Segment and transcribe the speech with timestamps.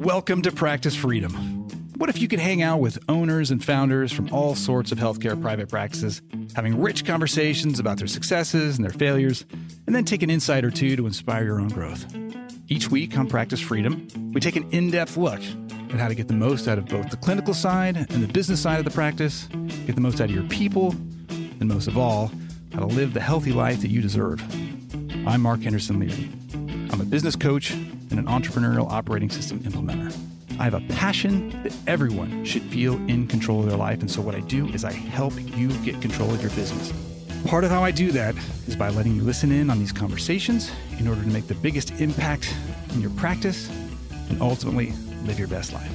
[0.00, 1.32] Welcome to Practice Freedom.
[1.96, 5.40] What if you could hang out with owners and founders from all sorts of healthcare
[5.40, 6.22] private practices,
[6.56, 9.44] having rich conversations about their successes and their failures,
[9.86, 12.04] and then take an insight or two to inspire your own growth?
[12.66, 15.40] Each week on Practice Freedom, we take an in depth look
[15.90, 18.60] at how to get the most out of both the clinical side and the business
[18.60, 19.46] side of the practice,
[19.86, 20.96] get the most out of your people,
[21.28, 22.32] and most of all,
[22.72, 24.42] how to live the healthy life that you deserve.
[25.28, 26.28] I'm Mark Henderson Leary.
[26.92, 27.72] I'm a business coach
[28.10, 30.16] and an entrepreneurial operating system implementer.
[30.58, 34.00] I have a passion that everyone should feel in control of their life.
[34.00, 36.92] And so, what I do is I help you get control of your business.
[37.46, 38.34] Part of how I do that
[38.66, 41.92] is by letting you listen in on these conversations in order to make the biggest
[42.00, 42.54] impact
[42.92, 43.70] in your practice
[44.28, 44.92] and ultimately
[45.24, 45.90] live your best life.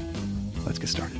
[0.66, 1.20] Let's get started.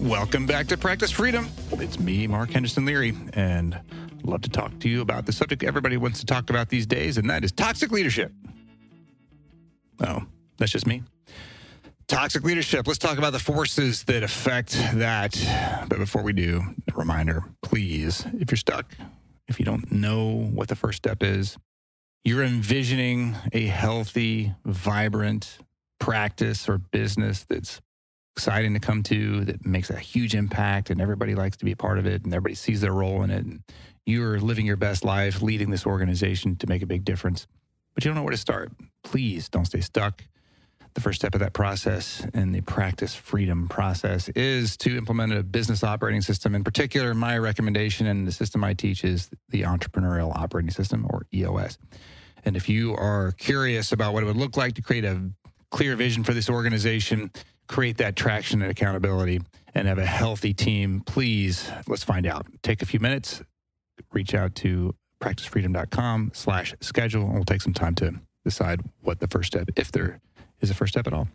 [0.00, 1.48] Welcome back to Practice Freedom.
[1.72, 3.78] It's me, Mark Henderson Leary, and
[4.28, 7.18] love to talk to you about the subject everybody wants to talk about these days,
[7.18, 8.32] and that is toxic leadership.
[10.00, 10.24] Oh,
[10.58, 11.02] that's just me.
[12.06, 12.86] Toxic leadership.
[12.86, 15.36] Let's talk about the forces that affect that.
[15.88, 18.94] But before we do, a reminder please, if you're stuck,
[19.48, 21.58] if you don't know what the first step is,
[22.24, 25.58] you're envisioning a healthy, vibrant
[25.98, 27.80] practice or business that's
[28.38, 31.76] exciting to come to that makes a huge impact and everybody likes to be a
[31.76, 33.44] part of it and everybody sees their role in it.
[33.44, 33.64] And
[34.06, 37.48] you're living your best life leading this organization to make a big difference.
[37.94, 38.70] But you don't know where to start.
[39.02, 40.22] Please don't stay stuck.
[40.94, 45.42] The first step of that process in the practice freedom process is to implement a
[45.42, 46.54] business operating system.
[46.54, 51.26] In particular my recommendation and the system i teach is the entrepreneurial operating system or
[51.34, 51.76] eos
[52.44, 55.20] and if you are curious about what it would look like to create a
[55.70, 57.30] clear vision for this organization
[57.68, 59.40] create that traction and accountability
[59.74, 62.46] and have a healthy team, please let's find out.
[62.62, 63.42] Take a few minutes,
[64.12, 69.28] reach out to practicefreedom.com slash schedule, and we'll take some time to decide what the
[69.28, 70.20] first step, if there
[70.60, 71.28] is a first step at all.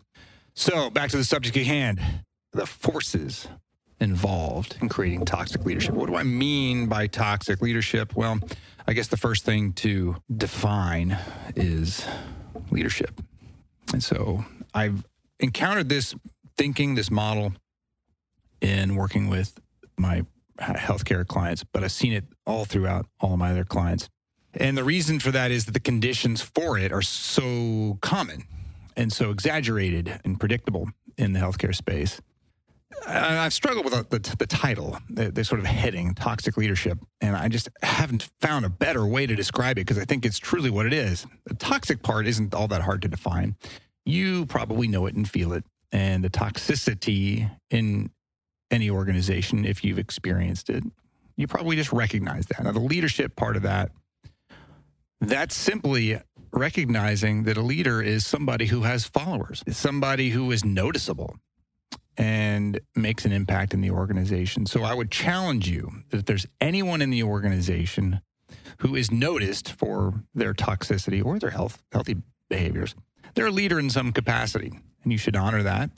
[0.54, 2.00] So back to the subject at hand,
[2.52, 3.48] the forces
[4.00, 5.94] involved in creating toxic leadership.
[5.94, 8.14] What do I mean by toxic leadership?
[8.16, 8.38] Well,
[8.86, 11.18] I guess the first thing to define
[11.56, 12.06] is
[12.70, 13.20] leadership.
[13.92, 14.44] And so
[14.74, 15.04] I've
[15.40, 16.14] encountered this
[16.56, 17.52] thinking, this model
[18.60, 19.60] in working with
[19.96, 20.24] my
[20.58, 24.08] healthcare clients, but I've seen it all throughout all of my other clients.
[24.54, 28.44] And the reason for that is that the conditions for it are so common
[28.96, 30.88] and so exaggerated and predictable
[31.18, 32.20] in the healthcare space.
[33.08, 37.34] I've struggled with the, the, the title, the, the, sort of heading, toxic leadership, and
[37.34, 40.70] I just haven't found a better way to describe it because I think it's truly
[40.70, 41.26] what it is.
[41.46, 43.56] The toxic part isn't all that hard to define
[44.04, 45.64] you probably know it and feel it.
[45.92, 48.10] And the toxicity in
[48.70, 50.82] any organization, if you've experienced it,
[51.36, 52.62] you probably just recognize that.
[52.62, 53.90] Now, the leadership part of that,
[55.20, 56.20] that's simply
[56.52, 61.36] recognizing that a leader is somebody who has followers, somebody who is noticeable
[62.16, 64.66] and makes an impact in the organization.
[64.66, 68.20] So I would challenge you that if there's anyone in the organization
[68.78, 72.16] who is noticed for their toxicity or their health, healthy
[72.48, 72.94] behaviors,
[73.34, 74.72] they're a leader in some capacity,
[75.02, 75.90] and you should honor that.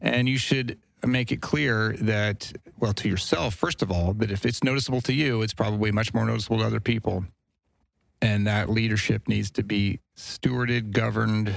[0.00, 4.44] And you should make it clear that, well, to yourself, first of all, that if
[4.46, 7.24] it's noticeable to you, it's probably much more noticeable to other people.
[8.22, 11.52] And that leadership needs to be stewarded, governed,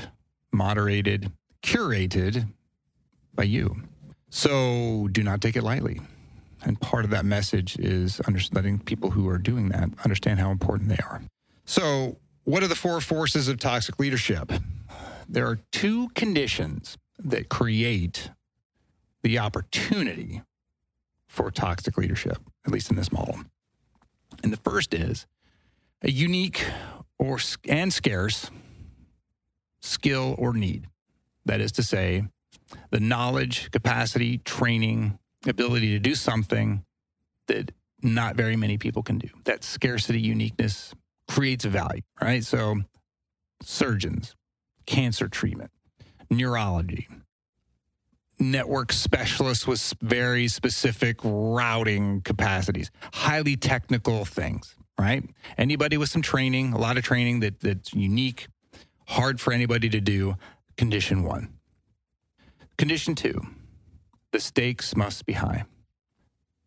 [0.52, 1.32] moderated,
[1.64, 2.48] curated
[3.34, 3.84] by you.
[4.30, 6.02] So do not take it lightly.
[6.64, 8.20] And part of that message is
[8.52, 11.22] letting people who are doing that understand how important they are.
[11.66, 14.52] So, what are the four forces of toxic leadership?
[15.28, 18.32] There are two conditions that create
[19.24, 20.42] the opportunity
[21.28, 23.40] for toxic leadership, at least in this model.
[24.44, 25.26] And the first is
[26.02, 26.66] a unique
[27.20, 28.50] or and scarce
[29.82, 30.88] skill or need.
[31.46, 32.26] That is to say,
[32.92, 36.84] the knowledge, capacity, training, ability to do something
[37.48, 37.72] that
[38.02, 39.30] not very many people can do.
[39.46, 40.94] That scarcity, uniqueness
[41.30, 42.44] creates a value, right?
[42.44, 42.82] So,
[43.62, 44.36] surgeons,
[44.88, 45.70] cancer treatment,
[46.32, 47.08] neurology,
[48.40, 55.24] network specialists with very specific routing capacities, highly technical things, right?
[55.58, 58.48] Anybody with some training, a lot of training that, that's unique,
[59.08, 60.36] hard for anybody to do.
[60.78, 61.54] Condition one.
[62.78, 63.40] Condition two,
[64.32, 65.66] the stakes must be high.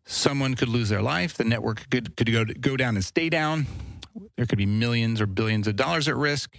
[0.05, 1.35] Someone could lose their life.
[1.35, 3.67] The network could, could go, go down and stay down.
[4.35, 6.57] There could be millions or billions of dollars at risk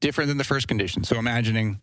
[0.00, 1.04] different than the first condition.
[1.04, 1.80] So imagining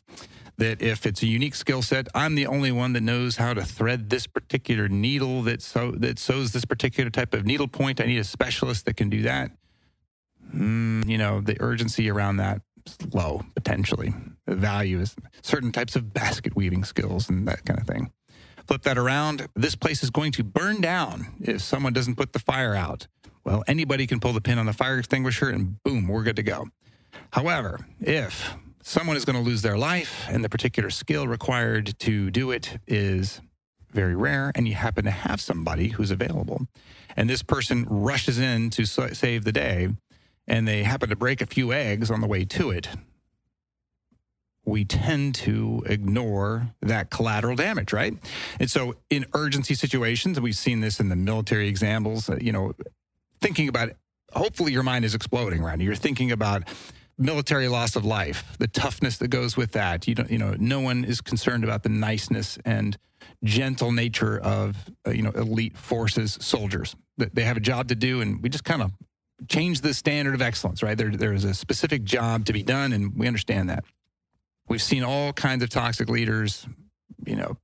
[0.58, 3.64] that if it's a unique skill set, I'm the only one that knows how to
[3.64, 8.02] thread this particular needle that so that sews this particular type of needle point.
[8.02, 9.52] I need a specialist that can do that.
[10.54, 14.14] Mm, you know, the urgency around that is low potentially.
[14.46, 18.12] The value is certain types of basket weaving skills and that kind of thing.
[18.66, 19.48] Flip that around.
[19.56, 23.08] This place is going to burn down if someone doesn't put the fire out.
[23.46, 26.44] Well, anybody can pull the pin on the fire extinguisher and boom, we're good to
[26.44, 26.68] go.
[27.32, 32.32] However, if someone is going to lose their life and the particular skill required to
[32.32, 33.42] do it is
[33.92, 36.68] very rare and you happen to have somebody who's available
[37.16, 39.90] and this person rushes in to save the day
[40.48, 42.90] and they happen to break a few eggs on the way to it
[44.68, 48.14] we tend to ignore that collateral damage, right?
[48.60, 52.74] And so, in urgency situations, and we've seen this in the military examples, you know,
[53.40, 53.92] thinking about
[54.34, 55.80] hopefully your mind is exploding, right?
[55.80, 56.64] You're thinking about
[57.18, 60.08] military loss of life, the toughness that goes with that.
[60.08, 62.98] You don't, you know, no one is concerned about the niceness and
[63.44, 64.76] gentle nature of
[65.06, 66.96] uh, you know elite forces soldiers.
[67.18, 68.92] They have a job to do, and we just kind of
[69.48, 70.98] change the standard of excellence, right?
[70.98, 73.84] There, there is a specific job to be done, and we understand that.
[74.68, 76.68] We've seen all kinds of toxic leaders.
[77.26, 77.58] You know,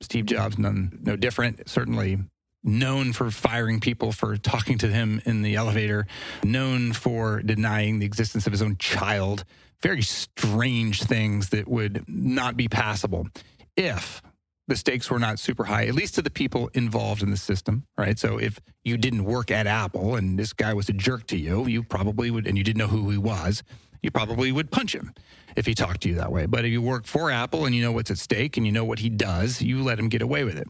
[0.00, 1.68] Steve Jobs, none, no different.
[1.68, 2.18] Certainly
[2.62, 6.06] known for firing people for talking to him in the elevator,
[6.44, 9.44] known for denying the existence of his own child.
[9.82, 13.28] Very strange things that would not be passable
[13.76, 14.20] if
[14.68, 17.84] the stakes were not super high, at least to the people involved in the system,
[17.98, 18.18] right?
[18.18, 21.66] So if you didn't work at Apple and this guy was a jerk to you,
[21.66, 23.64] you probably would, and you didn't know who he was,
[24.02, 25.12] you probably would punch him
[25.56, 26.46] if he talked to you that way.
[26.46, 28.84] But if you work for Apple and you know what's at stake and you know
[28.84, 30.68] what he does, you let him get away with it.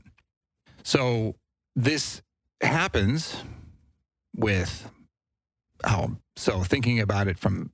[0.83, 1.35] So
[1.77, 2.23] this
[2.61, 3.43] happens
[4.35, 4.91] with
[5.85, 7.71] oh so thinking about it from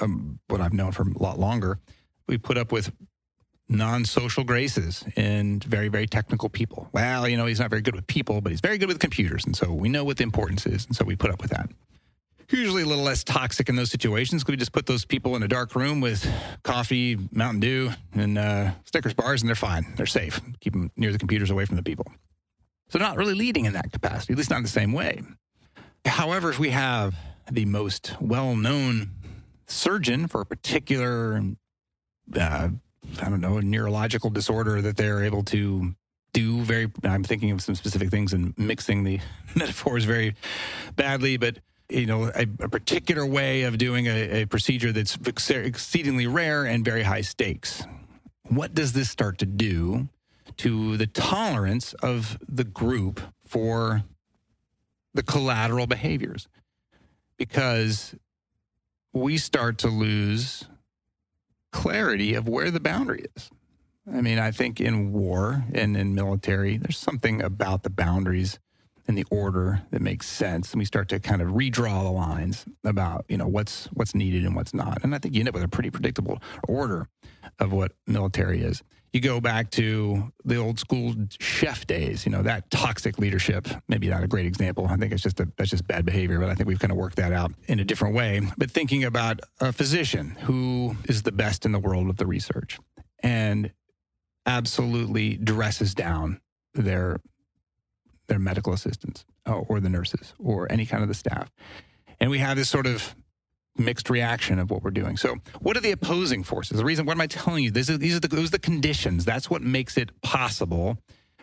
[0.00, 1.78] um, what I've known for a lot longer,
[2.26, 2.92] we put up with
[3.68, 6.88] non-social graces and very very technical people.
[6.92, 9.44] Well, you know, he's not very good with people, but he's very good with computers,
[9.44, 11.68] and so we know what the importance is, and so we put up with that.
[12.50, 14.46] Usually a little less toxic in those situations.
[14.46, 16.30] We just put those people in a dark room with
[16.64, 19.94] coffee, Mountain Dew, and uh, Snickers bars, and they're fine.
[19.96, 20.38] They're safe.
[20.60, 22.12] Keep them near the computers, away from the people.
[22.92, 25.22] So not really leading in that capacity, at least not in the same way.
[26.04, 27.14] However, if we have
[27.50, 29.12] the most well-known
[29.66, 31.42] surgeon for a particular,
[32.38, 32.68] uh,
[33.22, 35.94] I don't know, neurological disorder that they're able to
[36.34, 39.20] do very, I'm thinking of some specific things and mixing the
[39.54, 40.34] metaphors very
[40.94, 45.16] badly, but you know, a, a particular way of doing a, a procedure that's
[45.48, 47.86] exceedingly rare and very high stakes.
[48.50, 50.10] What does this start to do
[50.58, 54.04] to the tolerance of the group for
[55.14, 56.48] the collateral behaviors
[57.36, 58.14] because
[59.12, 60.64] we start to lose
[61.70, 63.50] clarity of where the boundary is.
[64.12, 68.58] I mean, I think in war and in military, there's something about the boundaries
[69.08, 72.64] and the order that makes sense, and we start to kind of redraw the lines
[72.84, 75.02] about you know what's what's needed and what's not.
[75.02, 77.08] And I think you end up with a pretty predictable order
[77.58, 78.82] of what military is
[79.12, 84.08] you go back to the old school chef days, you know, that toxic leadership, maybe
[84.08, 84.86] not a great example.
[84.88, 86.96] I think it's just a, that's just bad behavior, but I think we've kind of
[86.96, 88.40] worked that out in a different way.
[88.56, 92.78] But thinking about a physician who is the best in the world with the research
[93.22, 93.70] and
[94.46, 96.40] absolutely dresses down
[96.74, 97.20] their
[98.32, 101.52] their medical assistants or, or the nurses or any kind of the staff.
[102.18, 103.14] And we have this sort of
[103.76, 105.18] mixed reaction of what we're doing.
[105.18, 106.78] So, what are the opposing forces?
[106.78, 107.70] The reason, what am I telling you?
[107.70, 109.26] This is, these are the, those are the conditions.
[109.26, 110.96] That's what makes it possible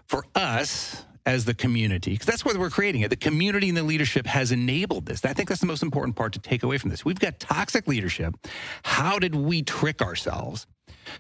[0.08, 3.10] for us as the community, because that's what we're creating it.
[3.10, 5.24] The community and the leadership has enabled this.
[5.24, 7.06] I think that's the most important part to take away from this.
[7.06, 8.34] We've got toxic leadership.
[8.82, 10.66] How did we trick ourselves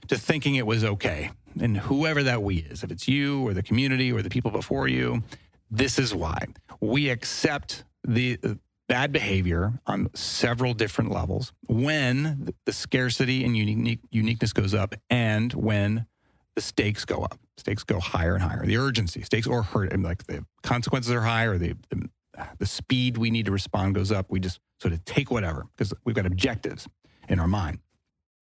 [0.07, 1.29] to thinking it was okay?
[1.61, 4.88] And whoever that we is, if it's you or the community or the people before
[4.88, 5.21] you,
[5.69, 6.45] this is why
[6.79, 8.55] we accept the uh,
[8.88, 15.53] bad behavior on several different levels when the scarcity and unique, uniqueness goes up and
[15.53, 16.07] when
[16.55, 17.39] the stakes go up.
[17.57, 18.65] Stakes go higher and higher.
[18.65, 22.09] The urgency, stakes or hurt, and like the consequences are higher, the, the,
[22.57, 24.27] the speed we need to respond goes up.
[24.29, 26.88] We just sort of take whatever because we've got objectives
[27.27, 27.79] in our mind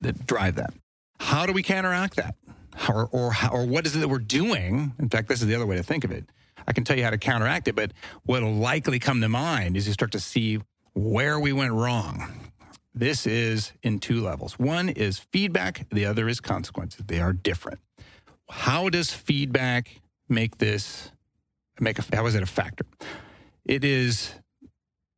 [0.02, 0.74] that drive that.
[1.20, 2.36] How do we counteract that?
[2.88, 4.94] Or, or, or what is it that we're doing?
[5.00, 6.30] In fact, this is the other way to think of it
[6.68, 7.94] I can tell you how to counteract it, but
[8.24, 10.60] what'll likely come to mind is you start to see
[10.94, 12.52] where we went wrong.
[12.94, 14.58] This is in two levels.
[14.58, 17.06] One is feedback, the other is consequences.
[17.06, 17.80] They are different.
[18.50, 21.12] How does feedback make this
[21.80, 22.86] make a how is it a factor?
[23.66, 24.34] It is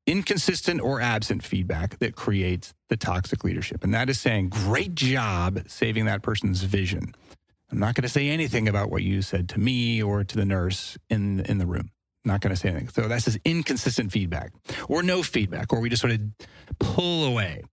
[0.06, 3.84] inconsistent or absent feedback that creates the toxic leadership.
[3.84, 7.14] And that is saying, great job saving that person's vision.
[7.72, 10.46] I'm not going to say anything about what you said to me or to the
[10.46, 11.92] nurse in, in the room.
[12.26, 12.90] Not going to say anything.
[12.90, 14.52] So that's this inconsistent feedback
[14.88, 16.20] or no feedback, or we just sort of
[16.80, 17.64] pull away.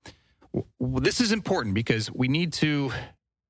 [0.79, 2.93] This is important because we need to,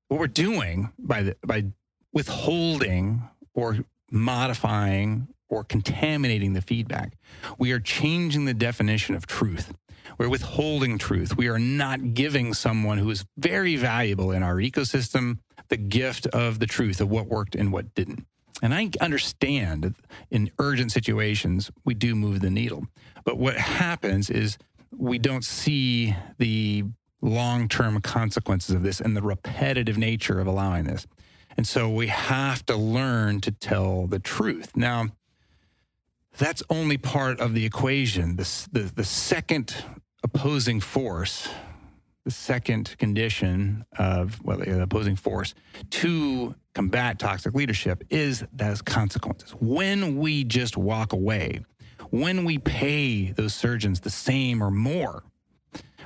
[0.07, 1.65] what we're doing by, the, by
[2.13, 3.21] withholding
[3.53, 3.77] or
[4.09, 7.17] modifying or contaminating the feedback.
[7.57, 9.73] We are changing the definition of truth.
[10.17, 11.37] We're withholding truth.
[11.37, 16.59] We are not giving someone who is very valuable in our ecosystem the gift of
[16.59, 18.25] the truth of what worked and what didn't.
[18.61, 19.95] And I understand
[20.31, 22.87] in urgent situations, we do move the needle.
[23.23, 24.57] But what happens is
[24.95, 26.85] we don't see the
[27.21, 31.05] long term consequences of this and the repetitive nature of allowing this.
[31.55, 34.75] And so we have to learn to tell the truth.
[34.75, 35.07] Now,
[36.37, 38.35] that's only part of the equation.
[38.35, 39.75] The, the, the second
[40.23, 41.49] opposing force,
[42.31, 45.53] second condition of well, the opposing force
[45.91, 49.51] to combat toxic leadership is those consequences.
[49.59, 51.61] When we just walk away,
[52.09, 55.23] when we pay those surgeons the same or more,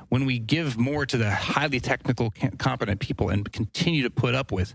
[0.08, 4.52] when we give more to the highly technical, competent people and continue to put up
[4.52, 4.74] with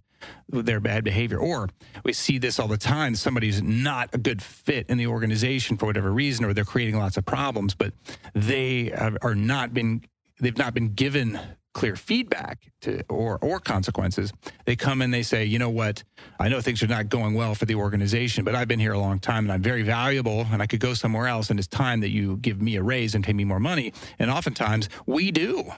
[0.50, 1.38] their bad behavior.
[1.38, 1.70] Or
[2.04, 5.86] we see this all the time somebody's not a good fit in the organization for
[5.86, 7.94] whatever reason, or they're creating lots of problems, but
[8.34, 10.01] they are not been
[10.39, 11.39] they've not been given
[11.74, 14.34] clear feedback to, or or consequences.
[14.65, 16.03] They come and they say, you know what,
[16.39, 19.00] I know things are not going well for the organization, but I've been here a
[19.00, 22.00] long time and I'm very valuable and I could go somewhere else and it's time
[22.00, 23.94] that you give me a raise and pay me more money.
[24.17, 25.72] And oftentimes we do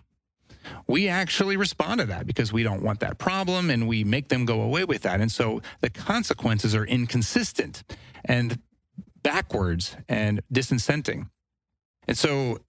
[0.87, 4.45] we actually respond to that because we don't want that problem and we make them
[4.45, 5.21] go away with that.
[5.21, 7.83] And so the consequences are inconsistent
[8.25, 8.59] and
[9.23, 11.29] backwards and disincenting.
[12.07, 12.59] And so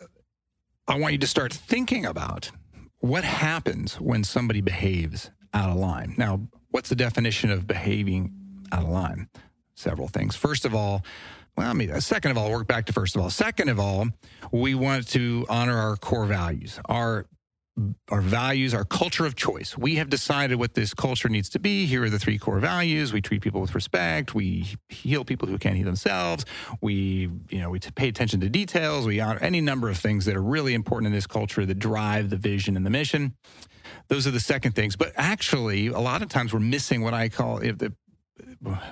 [0.91, 2.51] I want you to start thinking about
[2.99, 6.17] what happens when somebody behaves out of line.
[6.19, 6.41] Now,
[6.73, 8.33] what's the definition of behaving
[8.73, 9.29] out of line?
[9.77, 10.35] Several things.
[10.35, 11.05] First of all,
[11.57, 13.31] well, I mean, uh, second of all, work back to first of all.
[13.31, 14.09] Second of all,
[14.51, 16.81] we want to honor our core values.
[16.87, 17.27] Our
[18.11, 19.77] our values, our culture of choice.
[19.77, 21.87] We have decided what this culture needs to be.
[21.87, 23.13] Here are the three core values.
[23.13, 24.35] We treat people with respect.
[24.35, 26.45] We heal people who can't heal themselves.
[26.81, 29.07] We, you know, we pay attention to details.
[29.07, 32.31] We honor any number of things that are really important in this culture that drive
[32.31, 33.35] the vision and the mission.
[34.09, 34.97] Those are the second things.
[34.97, 37.93] But actually, a lot of times we're missing what I call if the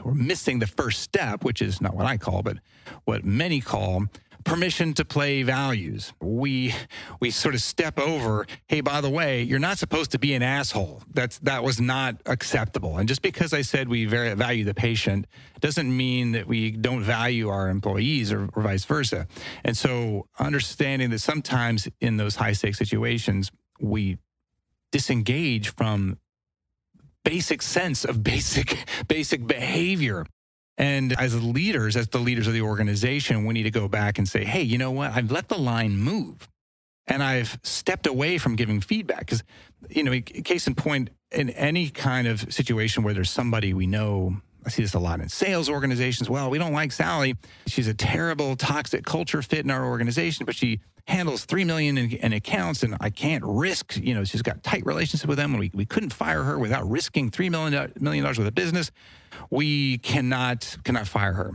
[0.05, 2.59] we're missing the first step, which is not what I call, but
[3.05, 4.07] what many call
[4.45, 6.13] permission to play values.
[6.21, 6.75] We
[7.21, 10.43] we sort of step over, hey, by the way, you're not supposed to be an
[10.43, 11.03] asshole.
[11.13, 12.99] That's that was not acceptable.
[12.99, 15.27] And just because I said we very value the patient
[15.61, 19.27] doesn't mean that we don't value our employees or, or vice versa.
[19.65, 24.19] And so understanding that sometimes in those high stakes situations, we
[24.93, 26.19] disengage from
[27.25, 30.25] basic sense of basic basic behavior
[30.79, 34.29] and as leaders, as the leaders of the organization, we need to go back and
[34.29, 35.11] say, hey, you know what?
[35.11, 36.49] I've let the line move
[37.09, 39.21] and I've stepped away from giving feedback.
[39.21, 39.43] Because,
[39.91, 44.37] you know, case in point, in any kind of situation where there's somebody we know,
[44.65, 46.31] I see this a lot in sales organizations.
[46.31, 47.35] Well, we don't like Sally.
[47.67, 52.13] She's a terrible, toxic culture fit in our organization, but she handles three million in,
[52.13, 53.97] in, accounts, and I can't risk.
[53.97, 56.89] You know, she's got tight relationship with them, and we, we couldn't fire her without
[56.89, 58.91] risking three million uh, million dollars worth of business.
[59.51, 61.55] We cannot cannot fire her.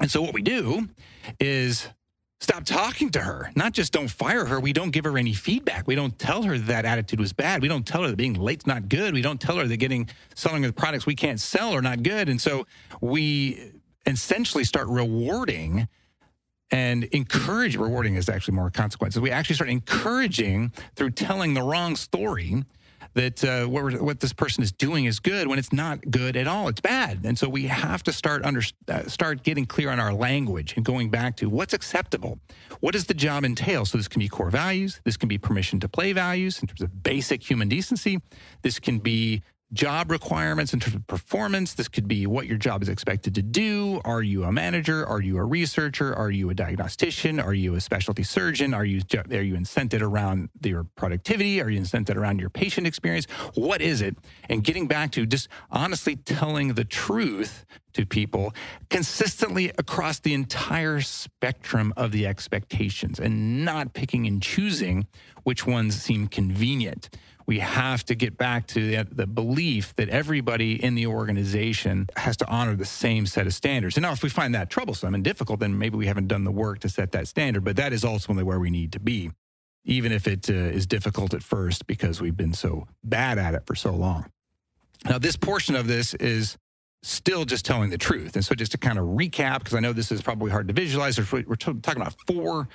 [0.00, 0.88] And so what we do
[1.38, 1.88] is
[2.40, 3.52] stop talking to her.
[3.54, 4.58] Not just don't fire her.
[4.58, 5.86] We don't give her any feedback.
[5.86, 7.62] We don't tell her that attitude was bad.
[7.62, 9.14] We don't tell her that being late's not good.
[9.14, 12.28] We don't tell her that getting selling the products we can't sell are not good.
[12.28, 12.66] And so
[13.00, 13.72] we
[14.06, 15.86] essentially start rewarding
[16.72, 19.20] and encourage rewarding is actually more consequences.
[19.20, 22.64] We actually start encouraging through telling the wrong story
[23.14, 26.48] that uh, what, what this person is doing is good when it's not good at
[26.48, 26.68] all.
[26.68, 30.14] It's bad, and so we have to start under uh, start getting clear on our
[30.14, 32.38] language and going back to what's acceptable.
[32.80, 33.84] What does the job entail?
[33.84, 35.02] So this can be core values.
[35.04, 38.18] This can be permission to play values in terms of basic human decency.
[38.62, 41.74] This can be job requirements in terms of performance.
[41.74, 44.00] This could be what your job is expected to do.
[44.04, 45.06] Are you a manager?
[45.06, 46.14] Are you a researcher?
[46.14, 47.40] Are you a diagnostician?
[47.40, 48.74] Are you a specialty surgeon?
[48.74, 51.60] Are you are you incented around your productivity?
[51.60, 53.26] Are you incented around your patient experience?
[53.54, 54.16] What is it?
[54.48, 57.64] And getting back to just honestly telling the truth
[57.94, 58.54] to people
[58.90, 65.06] consistently across the entire spectrum of the expectations and not picking and choosing
[65.44, 67.10] which ones seem convenient
[67.46, 72.36] We have to get back to the, the, belief that everybody in the organization has
[72.38, 73.96] to honor the same set of standards.
[73.96, 76.52] And now, if we find that troublesome and difficult, then maybe we haven't done the
[76.52, 77.64] work to set that standard.
[77.64, 79.30] But that is ultimately where we need to be,
[79.84, 83.66] even if it uh, is difficult at first because we've been so bad at it
[83.66, 84.26] for so long.
[85.04, 86.56] Now, this portion of this is
[87.02, 88.36] still just telling the truth.
[88.36, 90.74] And so, just to kind of recap, because I know this is probably hard to
[90.74, 92.68] visualize, we're talking about four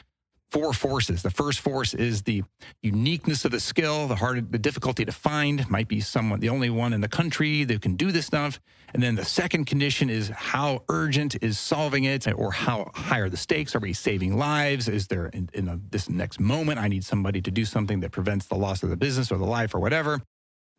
[0.52, 1.22] four forces.
[1.22, 2.44] The first force is the
[2.82, 5.70] uniqueness of the skill, the hard, the difficulty to find.
[5.70, 8.60] Might be someone, the only one in the country that can do this stuff.
[8.94, 13.30] And then the second condition is how urgent is solving it, or how high are
[13.30, 13.76] the stakes?
[13.76, 14.88] Are we saving lives?
[14.88, 18.12] Is there in, in a, this next moment I need somebody to do something that
[18.12, 20.22] prevents the loss of the business or the life or whatever?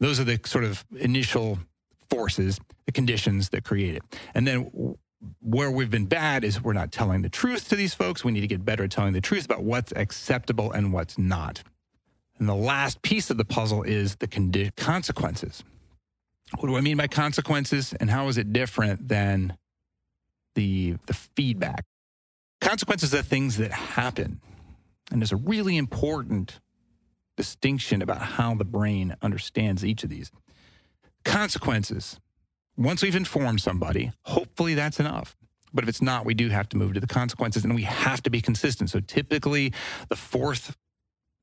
[0.01, 1.59] Those are the sort of initial
[2.09, 4.03] forces, the conditions that create it.
[4.35, 4.71] And then
[5.41, 8.25] where we've been bad is we're not telling the truth to these folks.
[8.25, 11.63] We need to get better at telling the truth about what's acceptable and what's not.
[12.39, 15.65] And the last piece of the puzzle is the condi- consequences.
[16.59, 19.57] What do I mean by consequences and how is it different than
[20.55, 21.85] the, the feedback?
[22.61, 24.41] Consequences are things that happen.
[25.11, 26.61] And there's a really important
[27.37, 30.31] distinction about how the brain understands each of these.
[31.25, 32.19] Consequences
[32.79, 35.37] once we've informed somebody, hopefully that's enough.
[35.75, 38.23] But if it's not, we do have to move to the consequences and we have
[38.23, 38.89] to be consistent.
[38.89, 39.73] So typically,
[40.09, 40.77] the fourth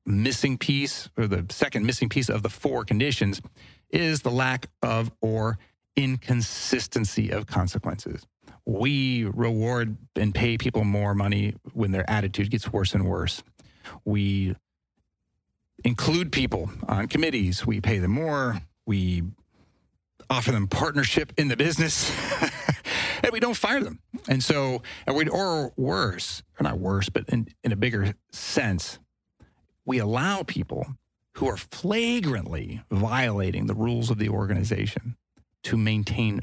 [0.04, 3.40] missing piece or the second missing piece of the four conditions
[3.90, 5.58] is the lack of or
[5.94, 8.26] inconsistency of consequences.
[8.64, 13.42] We reward and pay people more money when their attitude gets worse and worse.
[14.04, 14.56] We
[15.84, 18.60] include people on committees, we pay them more.
[18.86, 19.24] We
[20.30, 22.10] offer them partnership in the business,
[23.22, 24.00] and we don't fire them.
[24.28, 28.98] And so, and we, or worse, or not worse, but in, in a bigger sense,
[29.84, 30.96] we allow people
[31.36, 35.16] who are flagrantly violating the rules of the organization
[35.62, 36.42] to maintain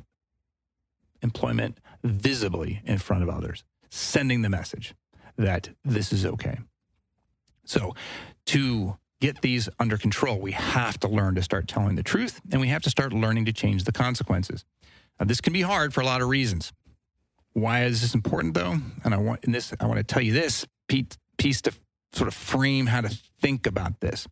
[1.22, 4.94] employment visibly in front of others, sending the message
[5.38, 6.60] that this is okay.
[7.66, 7.96] So,
[8.48, 12.60] to get these under control, we have to learn to start telling the truth and
[12.60, 14.66] we have to start learning to change the consequences.
[15.18, 16.74] Now, this can be hard for a lot of reasons.
[17.54, 18.76] Why is this important though?
[19.06, 21.72] And I want in this, I want to tell you this piece to
[22.12, 24.28] sort of frame how to think about this.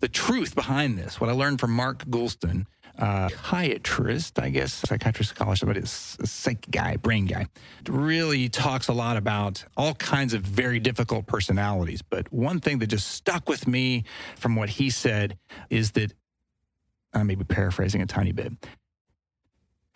[0.00, 2.64] The truth behind this, what I learned from Mark Goulston
[2.98, 7.46] uh, psychiatrist, I guess, psychiatrist, psychologist, but it's a psych guy, brain guy,
[7.88, 12.02] really talks a lot about all kinds of very difficult personalities.
[12.02, 14.04] But one thing that just stuck with me
[14.36, 15.38] from what he said
[15.70, 16.12] is that
[17.14, 18.52] I may be paraphrasing a tiny bit.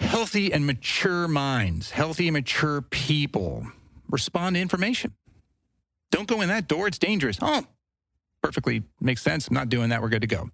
[0.01, 3.67] Healthy and mature minds, healthy and mature people
[4.11, 5.15] respond to information.
[6.11, 7.39] Don't go in that door, it's dangerous.
[7.41, 7.65] Oh,
[8.43, 9.49] perfectly makes sense.
[9.49, 10.03] I'm not doing that.
[10.03, 10.51] We're good to go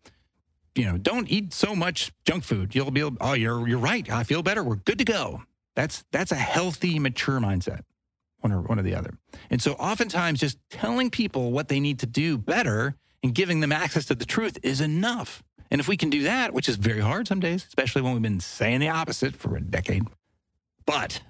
[0.75, 2.75] you know, don't eat so much junk food.
[2.75, 4.11] You'll be oh, you're you're right.
[4.11, 4.63] I feel better.
[4.63, 5.43] We're good to go.
[5.75, 7.81] That's that's a healthy, mature mindset.
[8.41, 9.15] One or one or the other.
[9.51, 13.71] And so oftentimes just telling people what they need to do better and giving them
[13.71, 15.43] access to the truth is enough.
[15.71, 18.23] And if we can do that, which is very hard some days, especially when we've
[18.23, 20.03] been saying the opposite for a decade,
[20.85, 21.23] but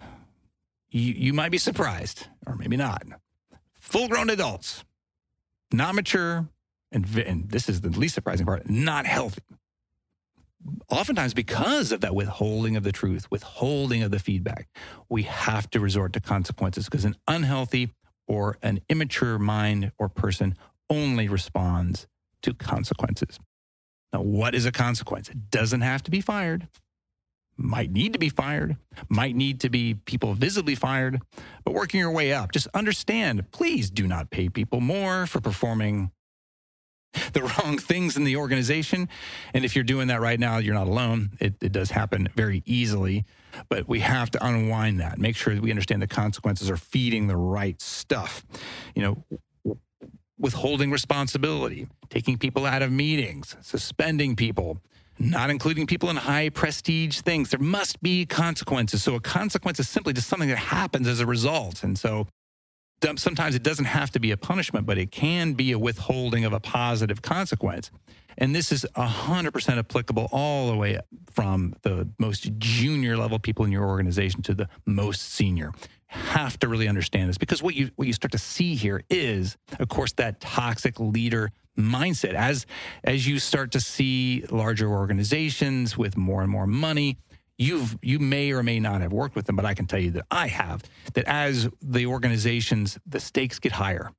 [0.91, 3.03] you, you might be surprised, or maybe not.
[3.75, 4.85] Full grown adults,
[5.73, 6.49] not mature,
[6.93, 9.43] and, and this is the least surprising part, not healthy.
[10.89, 14.69] Oftentimes, because of that withholding of the truth, withholding of the feedback,
[15.09, 17.91] we have to resort to consequences because an unhealthy
[18.29, 20.55] or an immature mind or person
[20.89, 22.07] only responds
[22.43, 23.41] to consequences.
[24.13, 25.29] Now, what is a consequence?
[25.31, 26.69] It doesn't have to be fired,
[27.57, 28.77] might need to be fired,
[29.09, 31.21] might need to be people visibly fired,
[31.65, 32.53] but working your way up.
[32.53, 36.13] Just understand please do not pay people more for performing
[37.33, 39.09] the wrong things in the organization.
[39.55, 41.31] And if you're doing that right now, you're not alone.
[41.41, 43.25] It, it does happen very easily,
[43.69, 47.27] but we have to unwind that, make sure that we understand the consequences are feeding
[47.27, 48.45] the right stuff.
[48.95, 49.77] You know,
[50.39, 54.79] withholding responsibility, taking people out of meetings, suspending people,
[55.19, 57.51] not including people in high prestige things.
[57.51, 59.03] There must be consequences.
[59.05, 61.85] So a consequence is simply just something that happens as a result.
[61.85, 62.27] And so
[63.17, 66.53] sometimes it doesn't have to be a punishment, but it can be a withholding of
[66.53, 67.91] a positive consequence.
[68.39, 70.99] And this is 100% applicable all the way
[71.33, 75.73] from the most junior level people in your organization to the most senior.
[76.07, 79.57] Have to really understand this because what you what you start to see here is,
[79.79, 82.35] of course, that toxic leader mindset.
[82.35, 82.67] As
[83.03, 87.17] as you start to see larger organizations with more and more money,
[87.63, 90.11] you've you may or may not have worked with them, but I can tell you
[90.13, 90.83] that I have.
[91.15, 94.11] That as the organizations, the stakes get higher,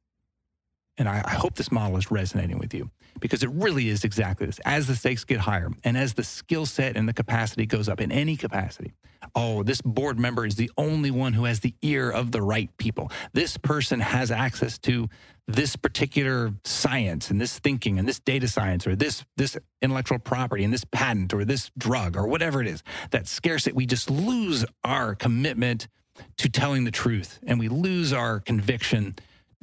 [0.97, 4.59] And I, hope this model is resonating with you because it really is exactly this.
[4.63, 7.99] As the stakes get higher and as the skill set and the capacity goes up
[7.99, 8.93] in any capacity,
[9.35, 12.69] oh, this board member is the only one who has the ear of the right
[12.77, 13.11] people.
[13.33, 15.09] This person has access to
[15.47, 20.63] this particular science and this thinking and this data science or this this intellectual property
[20.63, 24.63] and this patent or this drug or whatever it is that scarcity we just lose
[24.85, 25.89] our commitment
[26.37, 29.13] to telling the truth and we lose our conviction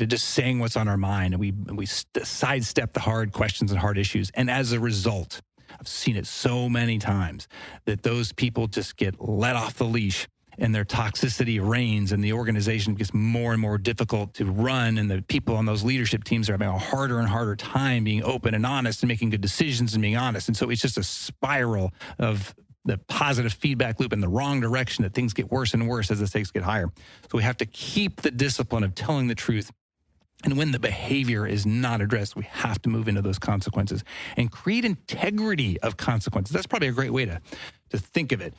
[0.00, 1.34] to just saying what's on our mind.
[1.34, 4.30] And we we sidestep the hard questions and hard issues.
[4.34, 5.40] And as a result
[5.78, 7.48] I've seen it so many times
[7.84, 12.34] that those people just get let off the leash and their toxicity reigns and the
[12.34, 14.98] organization gets more and more difficult to run.
[14.98, 18.22] And the people on those leadership teams are having a harder and harder time being
[18.22, 20.48] open and honest and making good decisions and being honest.
[20.48, 25.02] And so it's just a spiral of the positive feedback loop in the wrong direction
[25.04, 26.90] that things get worse and worse as the stakes get higher.
[27.30, 29.70] So we have to keep the discipline of telling the truth
[30.44, 34.04] and when the behavior is not addressed, we have to move into those consequences
[34.36, 36.54] and create integrity of consequences.
[36.54, 37.40] That's probably a great way to,
[37.90, 38.54] to think of it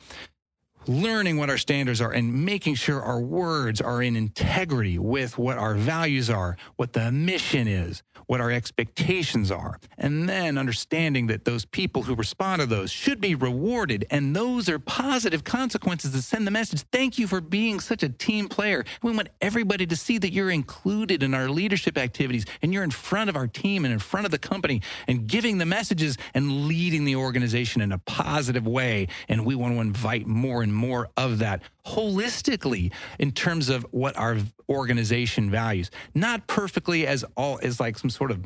[0.86, 5.58] learning what our standards are and making sure our words are in integrity with what
[5.58, 11.44] our values are, what the mission is, what our expectations are, and then understanding that
[11.44, 14.06] those people who respond to those should be rewarded.
[14.10, 18.08] And those are positive consequences that send the message thank you for being such a
[18.08, 18.84] team player.
[19.02, 22.90] We want everybody to see that you're included in our leadership activities and you're in
[22.90, 26.66] front of our team and in front of the company and giving the messages and
[26.66, 29.08] leading the organization in a positive way.
[29.28, 34.16] And we want to invite more and more of that holistically in terms of what
[34.16, 38.44] our organization values, not perfectly as all as like some sort of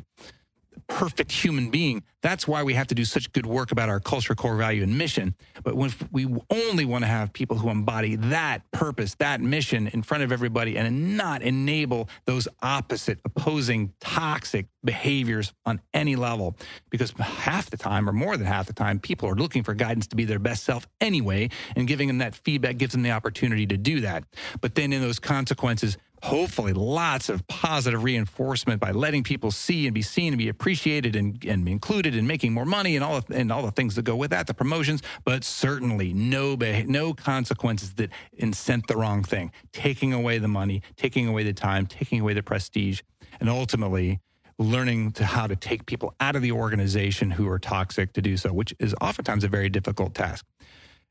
[0.87, 2.03] perfect human being.
[2.21, 4.97] That's why we have to do such good work about our culture, core value, and
[4.97, 5.35] mission.
[5.63, 10.01] But when we only want to have people who embody that purpose, that mission in
[10.01, 16.55] front of everybody and not enable those opposite, opposing, toxic behaviors on any level.
[16.89, 20.07] Because half the time, or more than half the time, people are looking for guidance
[20.07, 23.67] to be their best self anyway, and giving them that feedback gives them the opportunity
[23.67, 24.23] to do that.
[24.59, 29.93] But then in those consequences, hopefully lots of positive reinforcement by letting people see and
[29.93, 33.25] be seen and be appreciated and, and included and making more money and all of,
[33.29, 36.55] and all the things that go with that, the promotions, but certainly no
[36.87, 41.85] no consequences that incent the wrong thing, taking away the money, taking away the time,
[41.85, 43.01] taking away the prestige,
[43.39, 44.19] and ultimately
[44.59, 48.35] learning to how to take people out of the organization who are toxic to do
[48.37, 50.45] so, which is oftentimes a very difficult task.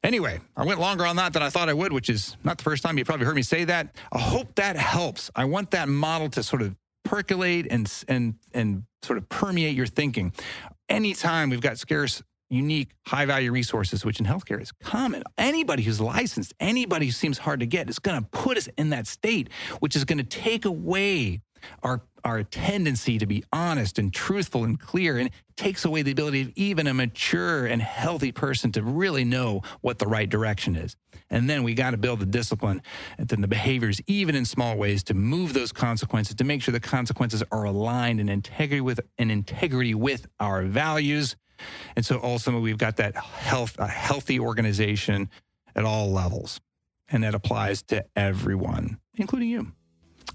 [0.02, 2.64] Anyway, I went longer on that than I thought I would, which is not the
[2.64, 3.96] first time you probably heard me say that.
[4.12, 5.30] I hope that helps.
[5.34, 9.86] I want that model to sort of percolate and and and sort of permeate your
[9.86, 10.32] thinking.
[10.88, 15.22] Anytime we've got scarce unique high value resources, which in healthcare is common.
[15.36, 18.90] Anybody who's licensed, anybody who seems hard to get is going to put us in
[18.90, 19.48] that state,
[19.80, 21.40] which is going to take away
[21.82, 26.42] our our tendency to be honest and truthful and clear and takes away the ability
[26.42, 30.96] of even a mature and healthy person to really know what the right direction is.
[31.30, 32.82] And then we got to build the discipline
[33.16, 36.72] and then the behaviors, even in small ways, to move those consequences, to make sure
[36.72, 41.36] the consequences are aligned in integrity with in integrity with our values.
[41.94, 45.30] And so ultimately we've got that health, a healthy organization
[45.76, 46.60] at all levels.
[47.08, 49.72] And that applies to everyone, including you.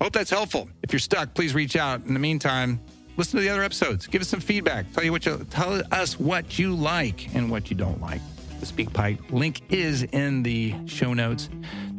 [0.01, 0.67] Hope that's helpful.
[0.81, 2.03] If you're stuck, please reach out.
[2.07, 2.79] In the meantime,
[3.17, 4.07] listen to the other episodes.
[4.07, 4.91] Give us some feedback.
[4.93, 8.19] Tell you what you tell us what you like and what you don't like.
[8.59, 11.49] The SpeakPipe link is in the show notes.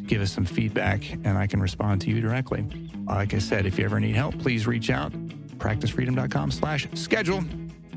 [0.06, 2.66] Give us some feedback and I can respond to you directly.
[3.06, 5.12] Like I said, if you ever need help, please reach out.
[5.58, 7.44] PracticeFreedom.com slash schedule.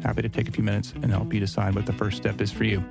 [0.04, 2.52] Happy to take a few minutes and help you decide what the first step is
[2.52, 2.84] for you.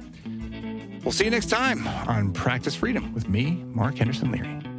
[1.04, 4.73] We'll see you next time on Practice Freedom with me, Mark Henderson Leary.